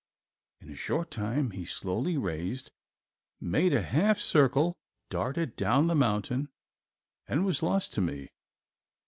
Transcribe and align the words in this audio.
In 0.61 0.69
a 0.71 0.75
short 0.75 1.11
time 1.11 1.51
he 1.51 1.63
slowly 1.63 2.17
raised, 2.17 2.71
made 3.39 3.71
a 3.71 3.83
half 3.83 4.17
circle, 4.17 4.75
darted 5.11 5.55
down 5.55 5.85
the 5.85 5.93
mountain, 5.93 6.49
and 7.27 7.45
was 7.45 7.61
lost 7.61 7.93
to 7.93 8.01
me. 8.01 8.29